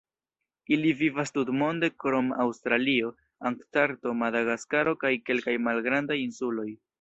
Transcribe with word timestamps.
Ili 0.75 0.93
vivas 1.01 1.31
tutmonde 1.35 1.89
krom 2.03 2.31
Aŭstralio, 2.45 3.11
Antarkto, 3.51 4.15
Madagaskaro 4.23 4.95
kaj 5.05 5.13
kelkaj 5.29 5.55
malgrandaj 5.69 6.19
insuloj. 6.25 6.69